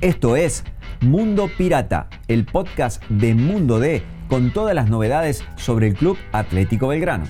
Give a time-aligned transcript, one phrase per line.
[0.00, 0.62] Esto es
[1.00, 6.86] Mundo Pirata, el podcast de Mundo D con todas las novedades sobre el Club Atlético
[6.86, 7.24] Belgrano.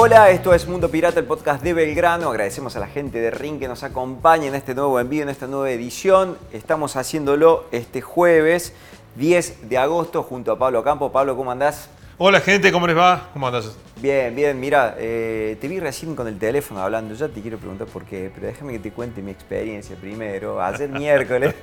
[0.00, 2.30] Hola, esto es Mundo Pirata, el podcast de Belgrano.
[2.30, 5.48] Agradecemos a la gente de Ring que nos acompaña en este nuevo envío, en esta
[5.48, 6.38] nueva edición.
[6.52, 8.74] Estamos haciéndolo este jueves
[9.16, 11.10] 10 de agosto junto a Pablo Campo.
[11.10, 11.90] Pablo, ¿cómo andás?
[12.16, 13.30] Hola gente, ¿cómo les va?
[13.32, 13.76] ¿Cómo andás?
[14.00, 17.88] Bien, bien, mira, eh, te vi recién con el teléfono hablando, ya te quiero preguntar
[17.88, 20.62] por qué, pero déjame que te cuente mi experiencia primero.
[20.62, 21.56] Ayer miércoles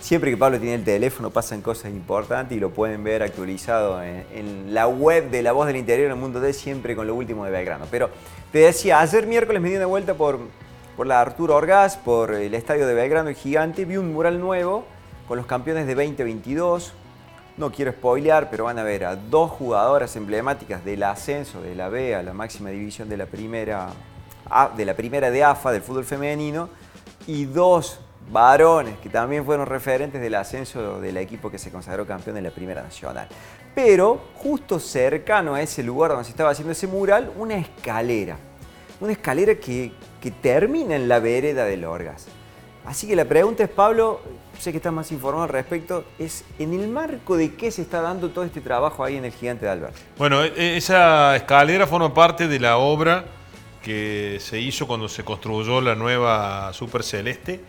[0.00, 4.72] Siempre que Pablo tiene el teléfono pasan cosas importantes y lo pueden ver actualizado en,
[4.72, 7.44] la web de La Voz del Interior en el Mundo de siempre con lo último
[7.44, 7.84] de Belgrano.
[7.90, 8.08] Pero
[8.50, 10.38] te decía, ayer miércoles me di una vuelta por,
[10.96, 14.86] por la Arturo Orgaz, por el estadio de Belgrano, el gigante, vi un mural nuevo
[15.28, 16.94] con los campeones de 2022.
[17.58, 21.90] No quiero spoilear, pero van a ver a dos jugadoras emblemáticas del ascenso de la
[21.90, 23.88] B a la máxima división de la primera,
[24.78, 26.70] de la primera de AFA del fútbol femenino
[27.26, 32.36] y dos varones que también fueron referentes del ascenso del equipo que se consagró campeón
[32.36, 33.28] en la Primera Nacional.
[33.74, 38.36] Pero justo cercano a ese lugar donde se estaba haciendo ese mural, una escalera.
[39.00, 39.92] Una escalera que,
[40.42, 42.26] termina en la vereda del Orgas.
[42.84, 44.20] Así que la pregunta es, Pablo,
[44.58, 48.00] sé que estás más informado al respecto, es en el marco de qué se está
[48.00, 49.96] dando todo este trabajo ahí en el Gigante de Albert.
[50.18, 53.24] Bueno, e, e, esa escalera forma parte de la obra
[53.82, 57.60] que se hizo cuando se construyó la nueva Super Celeste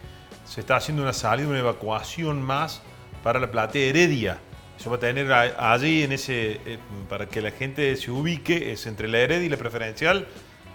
[0.51, 2.81] se está haciendo una salida, una evacuación más
[3.23, 4.37] para la platea Heredia.
[4.77, 6.77] Eso va a tener allí, en ese, eh,
[7.07, 10.27] para que la gente se ubique, es entre la Heredia y la preferencial,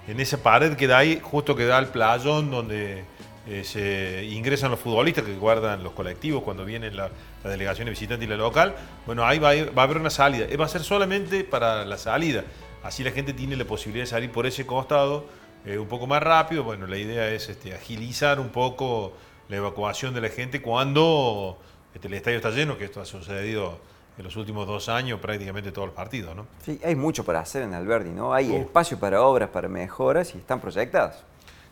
[0.08, 3.04] en esa pared que da ahí, justo que da el playón donde
[3.46, 7.10] eh, se ingresan los futbolistas que guardan los colectivos cuando vienen la,
[7.44, 8.74] delegación visitante y la local.
[9.04, 10.46] Bueno, ahí va a, haber una salida.
[10.58, 12.44] Va a ser solamente para la salida.
[12.82, 15.26] Así la gente tiene la posibilidad de salir por ese costado
[15.66, 16.64] eh, un poco más rápido.
[16.64, 19.12] Bueno, la idea es este, agilizar un poco
[19.48, 21.58] la evacuación de la gente cuando
[21.94, 23.78] este, el estadio está lleno, que esto ha sucedido
[24.18, 26.34] en los últimos dos años prácticamente todos los partidos.
[26.34, 26.46] ¿no?
[26.64, 28.32] Sí, hay mucho para hacer en Alberdi, ¿no?
[28.32, 31.22] Hay espacio para obras, para mejoras y están proyectadas.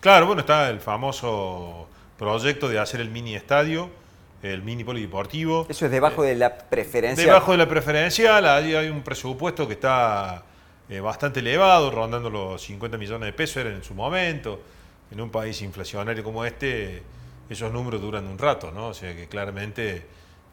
[0.00, 3.88] Claro, bueno, está el famoso proyecto de hacer el mini estadio,
[4.42, 5.66] el mini polideportivo.
[5.68, 7.26] Eso es debajo de la preferencial.
[7.26, 10.42] Debajo de la preferencial, ahí hay un presupuesto que está
[10.90, 14.60] eh, bastante elevado, rondando los 50 millones de pesos, era en su momento.
[15.10, 17.02] En un país inflacionario como este,
[17.48, 18.88] esos números duran un rato, ¿no?
[18.88, 20.06] O sea que claramente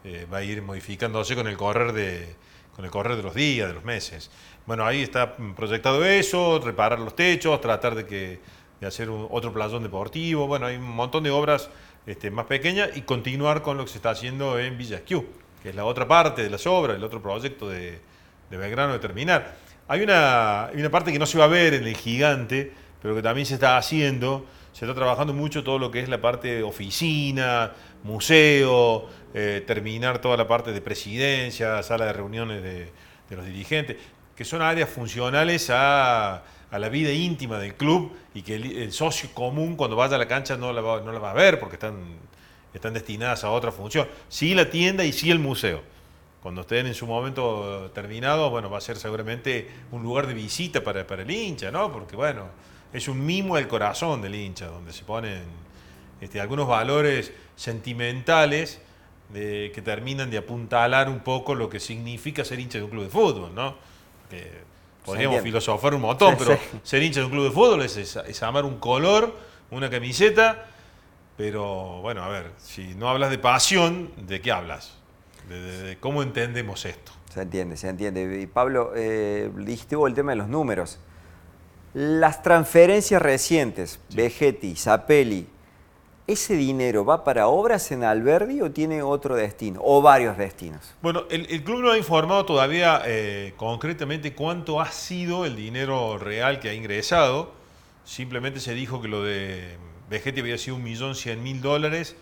[0.04, 2.36] eh, va a ir modificándose con el correr de
[2.74, 4.30] con el correr de los días, de los meses.
[4.66, 8.40] Bueno, ahí está proyectado eso, reparar los techos, tratar de que
[8.80, 10.46] de hacer otro playón deportivo.
[10.46, 11.70] Bueno, hay un montón de obras
[12.04, 15.24] este, más pequeñas y continuar con lo que se está haciendo en Villa Esquiú,
[15.62, 18.00] que es la otra parte de las obras, el otro proyecto de,
[18.50, 19.54] de Belgrano de terminar.
[19.86, 23.14] Hay una, hay una parte que no se va a ver en el gigante, pero
[23.14, 26.48] que también se está haciendo, se está trabajando mucho todo lo que es la parte
[26.48, 27.72] de oficina,
[28.02, 32.90] museo, eh, terminar toda la parte de presidencia, sala de reuniones de,
[33.30, 33.96] los dirigentes,
[34.36, 39.76] que son áreas funcionales a, la vida íntima del club y que el, socio común
[39.76, 41.96] cuando vaya a la cancha no la va, no la va a ver porque están,
[42.72, 44.08] están destinadas a otra función.
[44.28, 45.82] Sí la tienda y sí el museo.
[46.42, 50.82] Cuando estén en su momento terminado, bueno, va a ser seguramente un lugar de visita
[50.82, 51.92] para, para el hincha, ¿no?
[51.92, 52.48] Porque bueno,
[52.92, 55.42] es un mimo del corazón del hincha, donde se ponen
[56.20, 58.80] este, algunos valores sentimentales
[59.32, 63.08] que terminan de apuntalar un poco lo que significa ser hincha de un club de
[63.08, 63.76] fútbol, ¿no?
[65.04, 68.78] podríamos filosofar un montón, pero ser hincha de un club de fútbol es, amar un
[68.78, 69.34] color,
[69.70, 70.66] una camiseta,
[71.36, 74.98] pero bueno, a ver, si no hablas de pasión, ¿de qué hablas?
[75.48, 77.12] De, cómo entendemos esto.
[77.32, 78.40] Se entiende, se entiende.
[78.40, 80.98] Y Pablo, eh, dijiste el tema de los números.
[81.94, 85.46] Las transferencias recientes, Vegetti, Zapelli,
[86.26, 90.94] ¿ese dinero va para obras en Alberdi o tiene otro destino o varios destinos?
[91.02, 96.60] Bueno, el, club no ha informado todavía eh, concretamente cuánto ha sido el dinero real
[96.60, 97.52] que ha ingresado.
[98.04, 99.76] Simplemente se dijo que lo de
[100.08, 102.16] Vegetti había sido un millón cien mil dólares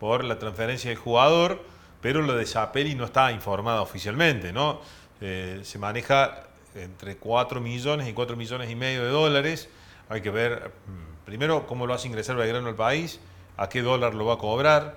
[0.00, 1.62] por la transferencia del jugador,
[2.00, 4.80] pero lo de Zapelli no está informado oficialmente, ¿no?
[5.20, 9.68] Eh, se maneja entre 4 millones y 4 millones y medio de dólares.
[10.08, 13.20] Hay que ver mm, primero cómo lo hace ingresar Belgrano al país,
[13.56, 14.96] a qué dólar lo va a cobrar,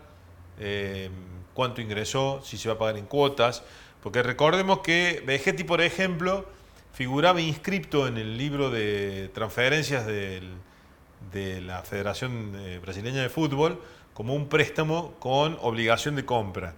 [0.60, 1.10] eh,
[1.54, 3.64] cuánto ingresó, si se va a pagar en cuotas.
[4.02, 6.46] Porque recordemos que Vegetti, por ejemplo,
[6.94, 10.42] figuraba inscripto en el libro de transferencias de
[11.62, 13.82] la Federación eh, Brasileña de Fútbol
[14.14, 16.74] como un préstamo con obligación de compra.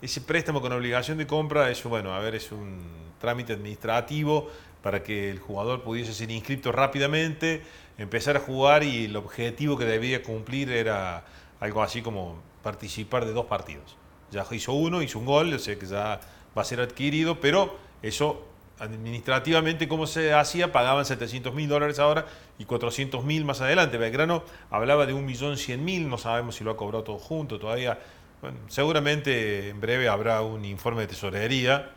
[0.00, 2.80] Ese préstamo con obligación de compra, eso, bueno, a ver, es un
[3.20, 4.48] trámite administrativo
[4.82, 7.62] para que el jugador pudiese ser inscrito rápidamente,
[7.98, 11.24] empezar a jugar y el objetivo que debía cumplir era
[11.60, 13.96] algo así como participar de dos partidos.
[14.30, 16.20] Ya hizo uno, hizo un gol, o sea que ya
[16.56, 18.44] va a ser adquirido, pero eso
[18.78, 20.72] administrativamente, como se hacía?
[20.72, 22.26] Pagaban 700 mil dólares ahora
[22.58, 23.98] y 400 mil más adelante.
[23.98, 27.58] Belgrano hablaba de un millón cien mil, no sabemos si lo ha cobrado todo junto
[27.58, 27.98] todavía.
[28.40, 31.90] Bueno, seguramente en breve habrá un informe de tesorería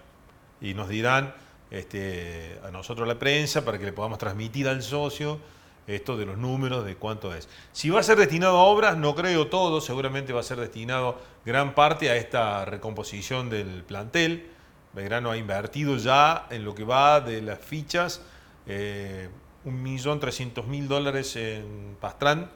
[0.60, 1.36] y nos dirán
[1.70, 5.40] este, a nosotros la prensa para que le podamos transmitir al socio
[5.88, 7.48] esto de los números, de cuánto es.
[7.72, 11.20] Si va a ser destinado a obras, no creo todo, seguramente va a ser destinado
[11.46, 14.50] gran parte a esta recomposición del plantel.
[14.94, 18.22] Belgrano ha invertido ya en lo que va de las fichas
[18.68, 19.30] eh,
[19.66, 22.50] 1.300.000 dólares en Pastrán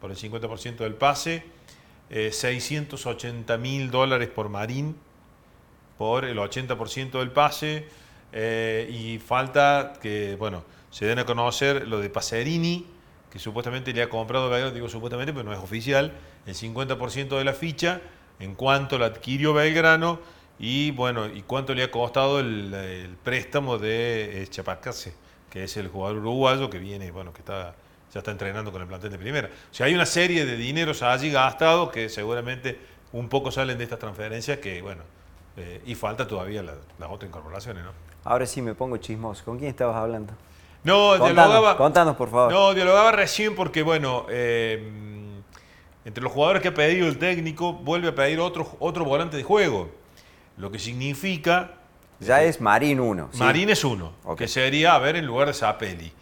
[0.00, 1.44] por el 50% del pase,
[2.10, 4.96] eh, 680.000 dólares por Marín
[5.98, 7.88] por el 80% del pase
[8.32, 12.86] eh, y falta que, bueno, se den a conocer lo de Paserini,
[13.30, 16.12] que supuestamente le ha comprado Belgrano, digo supuestamente, pero no es oficial,
[16.46, 18.00] el 50% de la ficha,
[18.38, 20.20] en cuanto la adquirió Belgrano,
[20.58, 25.14] y bueno, ¿y cuánto le ha costado el, préstamo de eh, Chapacase,
[25.50, 27.74] que es el jugador uruguayo que viene, bueno, que está
[28.12, 29.48] ya está entrenando con el plantel de primera.
[29.48, 32.78] O sea, hay una serie de dineros allí gastados que seguramente
[33.12, 35.02] un poco salen de estas transferencias que, bueno,
[35.56, 36.76] eh, y falta todavía las
[37.08, 37.90] otras incorporaciones, ¿no?
[38.24, 39.44] Ahora sí me pongo chismoso.
[39.44, 40.32] ¿Con quién estabas hablando?
[40.82, 41.76] No, dialogaba.
[41.76, 42.52] Contanos, por favor.
[42.52, 44.82] No, dialogaba recién porque, bueno, eh,
[46.04, 49.42] entre los jugadores que ha pedido el técnico, vuelve a pedir otro, otro volante de
[49.42, 49.90] juego.
[50.56, 51.74] Lo que significa.
[52.20, 53.30] Ya es Marín 1.
[53.34, 56.12] Marín es uno, que sería, a ver, en lugar de Zapelli.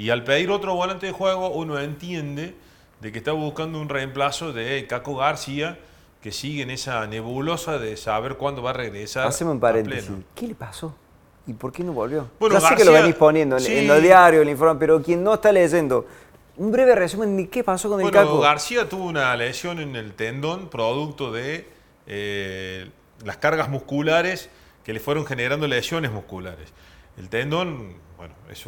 [0.00, 2.54] Y al pedir otro volante de juego, uno entiende
[3.02, 5.78] de que está buscando un reemplazo de Caco García,
[6.22, 9.26] que sigue en esa nebulosa de saber cuándo va a regresar.
[9.26, 10.10] Haceme un paréntesis.
[10.34, 10.94] ¿Qué le pasó?
[11.46, 12.30] ¿Y por qué no volvió?
[12.40, 15.34] Bueno, sé que lo venís poniendo en, los diarios, en el informe, pero quien no
[15.34, 16.06] está leyendo,
[16.56, 18.40] un breve resumen de qué pasó con el Caco.
[18.40, 21.68] García tuvo una lesión en el tendón producto de
[22.06, 22.88] eh,
[23.22, 24.48] las cargas musculares
[24.82, 26.70] que le fueron generando lesiones musculares.
[27.18, 28.64] El tendón, bueno, es,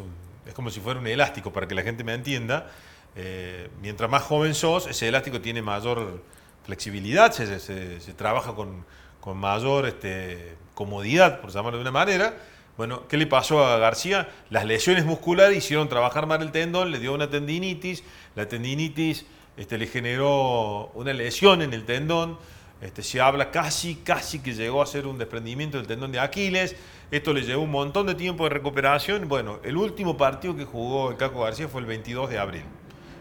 [0.46, 2.70] es como si fuera un elástico, para que la gente me entienda.
[3.14, 6.22] Eh, mientras más joven sos, ese elástico tiene mayor
[6.64, 8.84] flexibilidad, se, trabaja con,
[9.20, 12.34] con mayor este, comodidad, por llamarlo de una manera.
[12.76, 14.28] Bueno, ¿qué le pasó a García?
[14.48, 18.02] Las lesiones musculares hicieron trabajar mal el tendón, le dio una tendinitis,
[18.34, 22.38] la tendinitis este, le generó una lesión en el tendón,
[22.82, 26.74] este, se habla casi, casi que llegó a ser un desprendimiento del tendón de Aquiles.
[27.12, 29.28] Esto le llevó un montón de tiempo de recuperación.
[29.28, 32.64] Bueno, el último partido que jugó el Caco García fue el 22 de abril.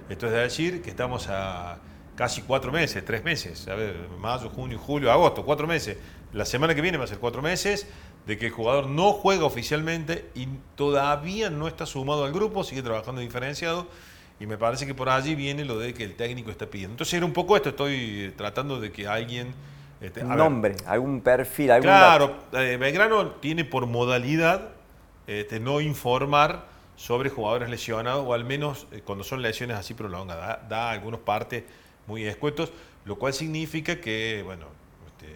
[0.10, 1.80] Esto es decir que estamos a
[2.16, 5.98] casi cuatro meses, tres meses, a ver, mayo, junio, julio, agosto, cuatro meses.
[6.34, 7.88] La semana que viene va a ser cuatro meses
[8.26, 12.82] de que el jugador no juega oficialmente y todavía no está sumado al grupo, sigue
[12.82, 13.88] trabajando diferenciado.
[14.42, 16.94] Y me parece que por allí viene lo de que el técnico está pidiendo.
[16.94, 19.54] Entonces era un poco esto, estoy tratando de que alguien...
[20.02, 21.84] Este, un nombre, algún perfil, algún...
[21.88, 24.70] Claro, eh, Belgrano tiene por modalidad
[25.28, 26.66] este, no informar
[26.96, 31.64] sobre jugadores lesionados, o al menos eh, cuando son lesiones así prolongadas, da, algunos partes
[32.08, 32.74] muy escuetos,
[33.06, 34.66] lo cual significa que, bueno,
[35.06, 35.36] este,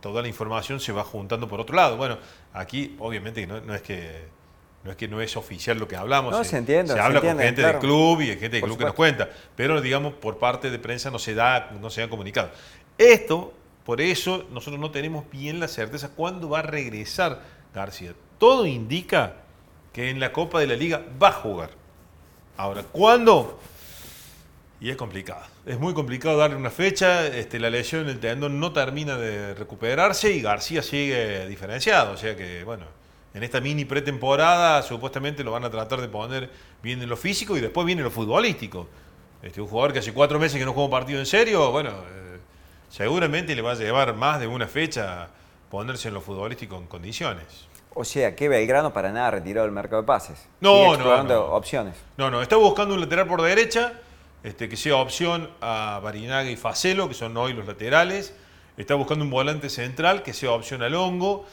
[0.00, 1.96] toda la información se va juntando por otro lado.
[1.96, 2.18] Bueno,
[2.52, 4.37] aquí obviamente no es que
[4.84, 6.32] no es que no es oficial lo que hablamos.
[6.32, 6.92] No, se, entiende.
[6.94, 9.28] Se, habla con gente del club y gente del club que nos cuenta.
[9.56, 12.50] Pero, digamos, por parte de prensa no se da, no se han comunicado.
[12.96, 13.52] Esto,
[13.84, 17.42] por eso, nosotros no tenemos bien la certeza cuándo va a regresar
[17.74, 18.14] García.
[18.38, 19.34] Todo indica
[19.92, 21.70] que en la Copa de la Liga va a jugar.
[22.56, 23.58] Ahora, ¿cuándo?
[24.80, 25.44] Y es complicado.
[25.66, 27.26] Es muy complicado darle una fecha.
[27.26, 32.12] Este, la lesión en el tendón no termina de recuperarse y García sigue diferenciado.
[32.12, 32.84] O sea que, bueno,
[33.34, 36.50] en esta mini pretemporada supuestamente lo van a tratar de poner
[36.82, 38.88] bien en lo físico y después viene lo futbolístico.
[39.42, 41.90] Este, un jugador que hace cuatro meses que no juega un partido en serio, bueno,
[41.90, 42.38] eh,
[42.88, 45.28] seguramente le va a llevar más de una fecha
[45.70, 47.68] ponerse en lo futbolístico en condiciones.
[47.94, 50.48] O sea, que Belgrano para nada retirado del mercado de pases.
[50.60, 51.40] No, no, no.
[51.46, 51.96] opciones.
[52.16, 53.92] No, no, está buscando un lateral por derecha,
[54.42, 58.34] este, que sea opción a Barinaga y Facelo, que son hoy los laterales.
[58.76, 61.46] Está buscando un volante central, que sea opción a Longo.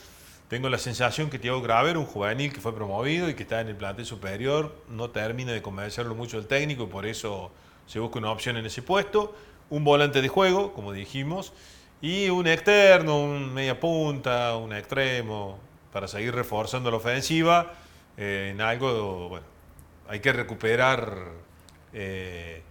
[0.48, 3.68] Tengo la sensación que Thiago Graver, un juvenil que fue promovido y que está en
[3.68, 7.52] el plantel superior, no termina de convencerlo mucho el técnico y por eso
[7.88, 9.36] se busca una opción en ese puesto.
[9.72, 11.52] Un volante de juego, como dijimos,
[12.00, 15.58] y un externo, un media punta, un extremo,
[15.92, 17.74] para seguir reforzando la ofensiva
[18.16, 19.46] eh, en algo, bueno,
[20.08, 21.32] hay que recuperar
[21.92, 22.64] 13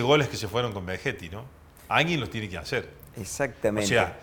[0.00, 1.44] eh, goles que se fueron con Vegetti, ¿no?
[1.88, 2.88] Alguien los tiene que hacer.
[3.16, 3.86] Exactamente.
[3.86, 4.18] O sea,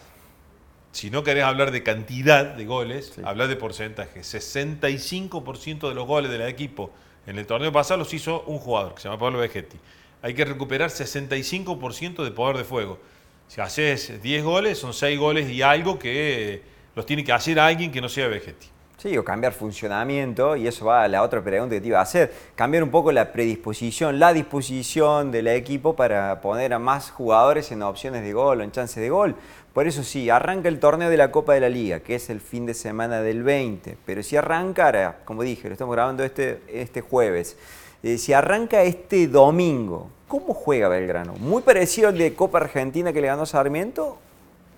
[0.91, 4.21] si no querés hablar de cantidad de goles, hablar de porcentaje.
[4.21, 6.91] 65% de los goles del equipo
[7.27, 9.77] en el torneo pasado los hizo un jugador, que se llama Pablo Vegetti.
[10.21, 12.99] Hay que recuperar 65% de poder de fuego.
[13.47, 16.63] Si haces 10 goles, son 6 goles y algo que
[16.95, 18.67] los tiene que hacer alguien que no sea Vegetti.
[19.01, 22.01] Sí, o cambiar funcionamiento, y eso va a la otra pregunta que te iba a
[22.01, 22.33] hacer.
[22.53, 27.81] Cambiar un poco la predisposición, la disposición del equipo para poner a más jugadores en
[27.81, 29.37] opciones de gol o en chances de gol.
[29.71, 32.41] Por eso sí, arranca el torneo de la Copa de la Liga, que es el
[32.41, 33.95] fin de semana del 20.
[34.05, 37.55] Pero si arrancara, como dije, lo estamos grabando este, este jueves,
[38.03, 41.35] eh, si arranca este domingo, ¿cómo juega Belgrano?
[41.39, 44.17] ¿Muy parecido al de Copa Argentina que le ganó Sarmiento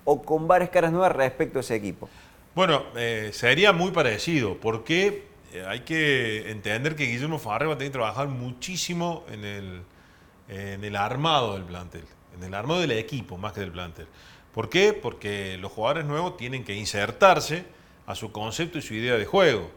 [0.04, 2.08] o con varias caras nuevas respecto a ese equipo?
[2.54, 7.78] Bueno, eh, sería muy parecido, porque eh, hay que entender que Guillermo Farré va a
[7.78, 9.82] tener que trabajar muchísimo en el,
[10.48, 12.04] en el armado del plantel,
[12.36, 14.06] en el armado del equipo más que del plantel.
[14.52, 14.92] ¿Por qué?
[14.92, 17.64] Porque los jugadores nuevos tienen que insertarse
[18.06, 19.70] a su concepto y su idea de juego.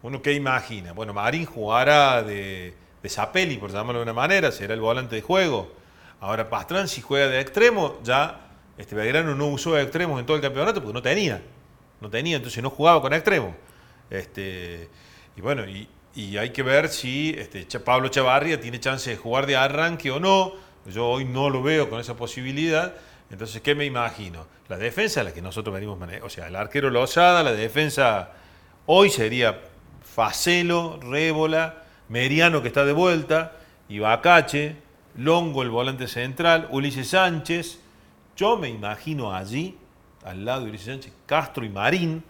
[0.00, 4.72] Uno qué imagina, bueno, Marín jugará de, de Zapelli, por llamarlo de una manera, será
[4.72, 5.74] el volante de juego.
[6.20, 10.42] Ahora Pastrán si juega de extremo, ya este Belgrano no usó extremos en todo el
[10.42, 11.42] campeonato porque no tenía
[12.00, 13.54] no tenía, entonces no jugaba con extremo.
[14.10, 14.88] Este,
[15.36, 15.88] y bueno, y,
[16.36, 20.52] hay que ver si este, Pablo Chavarria tiene chance de jugar de arranque o no.
[20.86, 22.94] Yo hoy no lo veo con esa posibilidad.
[23.30, 24.46] Entonces, ¿qué me imagino?
[24.68, 28.30] La defensa, la que nosotros venimos manejando, o sea, el arquero Lozada, la defensa
[28.86, 29.60] hoy sería
[30.02, 33.56] Facelo, Rébola, Meriano que está de vuelta,
[33.88, 34.76] Ibacache,
[35.16, 37.80] Longo el volante central, Ulises Sánchez.
[38.36, 39.78] Yo me imagino allí
[40.24, 42.24] al lado de Ulises Sánchez, Castro y Marín,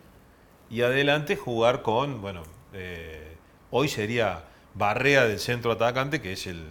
[0.70, 3.36] y adelante jugar con, bueno, eh,
[3.70, 6.64] hoy sería Barrea del centro atacante, que es el,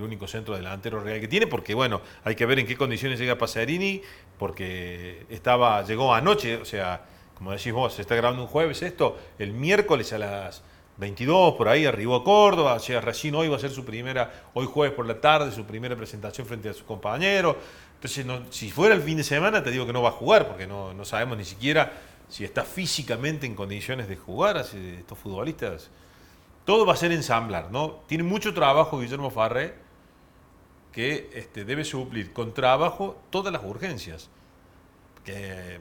[0.00, 3.38] único centro delantero real que tiene, porque bueno, hay que ver en qué condiciones llega
[3.38, 4.02] Pasarini,
[4.38, 7.04] porque estaba, llegó anoche, o sea,
[7.36, 10.62] como decís vos, se está grabando un jueves esto, el miércoles a las
[10.98, 14.66] 22 por ahí arribó a Córdoba, sea, recién hoy va a ser su primera, hoy
[14.66, 17.56] jueves por la tarde, su primera presentación frente a sus compañeros.
[17.94, 20.66] Entonces, si fuera el fin de semana, te digo que no va a jugar, porque
[20.66, 21.92] no, sabemos ni siquiera
[22.28, 25.90] si está físicamente en condiciones de jugar estos futbolistas.
[26.64, 28.00] Todo va a ser ensamblar, ¿no?
[28.06, 29.74] Tiene mucho trabajo Guillermo Farré,
[30.92, 34.30] que este, debe suplir con trabajo todas las urgencias.
[35.24, 35.78] Que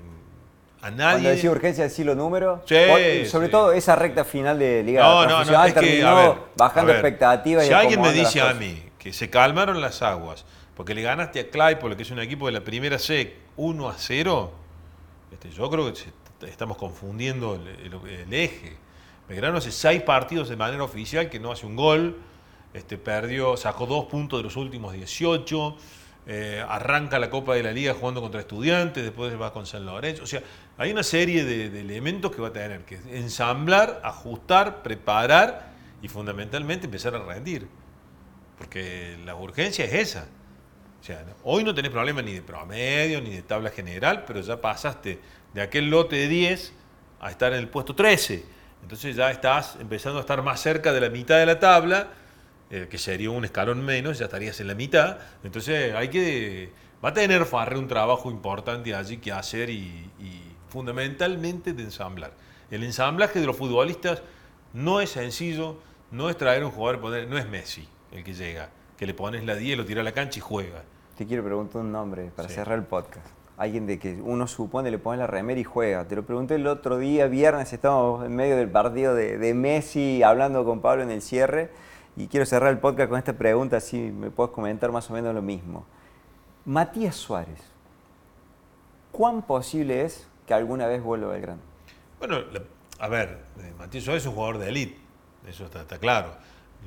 [0.86, 1.13] a nadie...
[1.13, 2.62] Cuando decía urgencia, decir los números.
[2.65, 7.65] Sí, sobre todo esa recta final de Liga no, no, no, es terminó bajando expectativas.
[7.65, 11.50] Si alguien me dice a mí que se calmaron las aguas porque le ganaste a
[11.50, 14.51] Claypole, que es un equipo de la primera C, 1 a 0.
[15.32, 18.77] Este, yo creo que estamos confundiendo el, eje.
[19.27, 22.20] Belgrano hace seis partidos de manera oficial que no hace un gol.
[22.74, 25.77] Este, perdió, sacó dos puntos de los últimos 18.
[26.27, 30.24] Eh, arranca la Copa de la Liga jugando contra estudiantes, después va con San Lorenzo.
[30.24, 30.41] O sea,
[30.77, 36.08] hay una serie de, de elementos que va a tener que ensamblar, ajustar, preparar y
[36.08, 37.67] fundamentalmente empezar a rendir.
[38.58, 40.27] Porque la urgencia es esa
[41.44, 45.20] hoy no tenés problema ni de promedio, ni de tabla general, pero ya pasaste
[45.53, 46.74] de aquel lote de 10
[47.20, 48.44] a estar en el puesto 13.
[48.82, 52.10] Entonces ya estás empezando a estar más cerca de la mitad de la tabla,
[52.84, 55.17] eh, que sería un escalón menos, ya estarías en la mitad.
[55.44, 56.70] Entonces hay que.
[57.03, 60.12] Va a tener Farre un trabajo importante allí que hacer y,
[60.70, 62.34] fundamentalmente de ensamblar.
[62.70, 64.22] El ensamblaje de los futbolistas
[64.74, 65.77] no es sencillo,
[66.12, 69.46] no es traer un jugador, poner, no es Messi el que llega, que le pones
[69.46, 70.84] la 10, lo tira a la cancha y juega
[71.17, 73.25] te quiero preguntar un nombre para cerrar el podcast.
[73.58, 76.05] Alguien de que uno supone le pone la remera y juega.
[76.05, 80.65] Te lo pregunté el otro día, viernes, estábamos en medio del partido de, Messi hablando
[80.65, 81.70] con Pablo en el cierre.
[82.17, 85.34] Y quiero cerrar el podcast con esta pregunta, así me puedes comentar más o menos
[85.34, 85.86] lo mismo.
[86.63, 87.60] Matías Suárez,
[89.12, 91.62] ¿cuán posible es que alguna vez vuelva al Belgrano?
[92.19, 92.38] Bueno,
[93.00, 94.98] a ver, eh, Matías Suárez es un jugador de élite,
[95.48, 96.36] eso está, está claro.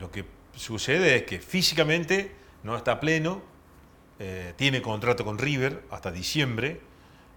[0.00, 3.42] Lo que sucede es que físicamente no está pleno,
[4.18, 6.80] eh, tiene contrato con River hasta diciembre.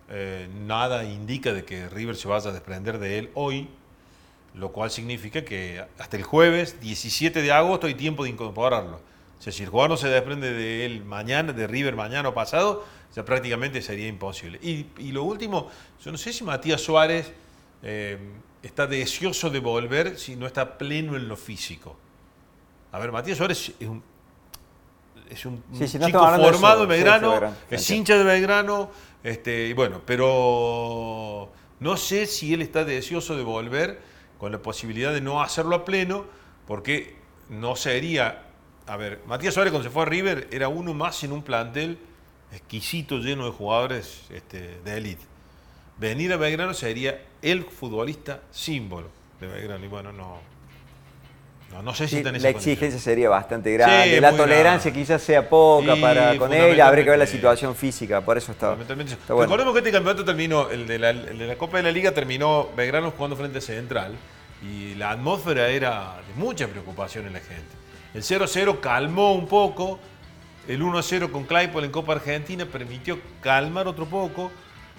[0.10, 3.69] Eh, nada indica de que River se vaya a desprender de él hoy,
[4.53, 9.00] lo cual significa que hasta el jueves 17 de agosto hay tiempo de incorporarlo.
[9.39, 12.34] O sea, si el jugador no se desprende de él mañana, de River mañana o
[12.34, 14.60] pasado, ya prácticamente sería imposible.
[14.62, 15.70] Y, lo último,
[16.03, 17.31] yo no sé si Matías Suárez
[17.81, 18.20] eh,
[18.62, 21.98] está deseoso de volver si no está pleno en lo físico.
[22.91, 24.03] A ver, Matías Suárez es un,
[25.29, 28.91] es un, chico formado en Belgrano, es hincha de Belgrano,
[29.24, 34.11] este, y bueno, pero no sé si él está deseoso de volver
[34.41, 36.25] con la posibilidad de no hacerlo a pleno,
[36.65, 37.13] porque
[37.50, 38.48] no sería.
[38.88, 42.00] A ver, Matías Suárez cuando se fue a River era uno más en un plantel
[42.51, 45.24] exquisito, lleno de jugadores este, de élite.
[46.00, 49.86] venir a Belgrano sería el futbolista símbolo de Belgrano.
[49.86, 50.39] Y bueno, no,
[51.72, 54.16] no, no sé si Sí, tenés la exigencia sería bastante grande.
[54.16, 56.88] Sí, la tolerancia quizás sea poca para con ella.
[56.88, 58.75] Habría que ver la situación física, por eso está.
[58.75, 59.42] Bueno.
[59.44, 62.12] Recordemos que este campeonato terminó, el de, la, el de la Copa de la Liga
[62.12, 64.13] terminó Belgrano jugando frente a Central
[64.62, 67.75] y la atmósfera era de mucha preocupación en la gente.
[68.13, 69.98] El 0-0 calmó un poco,
[70.68, 74.51] el 1-0 con Claypole en Copa Argentina permitió calmar otro poco,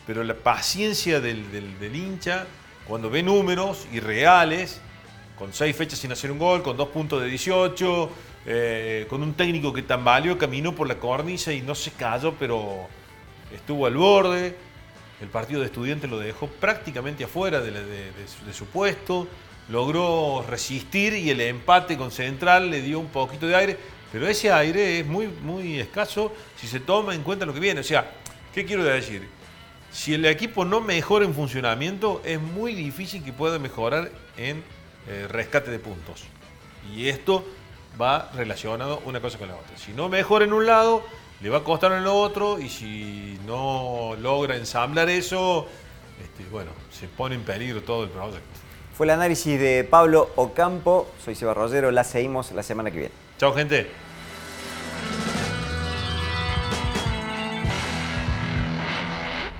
[0.06, 2.46] pero la paciencia del, del- del hincha,
[2.88, 4.80] cuando ve números irreales,
[5.42, 8.10] con seis fechas sin hacer un gol, con dos puntos de 18,
[8.46, 12.86] eh, con un técnico que tambaleó, caminó por la cornisa y no se cayó, pero
[13.52, 14.54] estuvo al borde.
[15.20, 17.72] El partido de estudiantes lo dejó prácticamente afuera de,
[18.52, 19.26] su puesto.
[19.68, 23.76] Logró resistir y el empate con Central le dio un poquito de aire.
[24.12, 27.80] Pero ese aire es muy, muy escaso si se toma en cuenta lo que viene.
[27.80, 28.08] O sea,
[28.54, 29.26] ¿qué quiero decir?
[29.90, 34.62] Si el equipo no mejora en funcionamiento, es muy difícil que pueda mejorar en
[35.08, 36.24] eh, rescate de puntos.
[36.94, 37.44] Y esto
[38.00, 39.76] va relacionado una cosa con la otra.
[39.76, 41.04] Si no mejora en un lado,
[41.40, 42.58] le va a costar en el otro.
[42.58, 45.66] Y si no logra ensamblar eso,
[46.22, 48.40] este, bueno, se pone en peligro todo el proyecto.
[48.94, 51.08] Fue el análisis de Pablo Ocampo.
[51.24, 51.90] Soy Seba Rollero.
[51.90, 53.14] La seguimos la semana que viene.
[53.38, 53.90] Chao, gente.